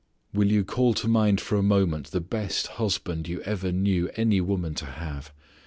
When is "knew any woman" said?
3.71-4.73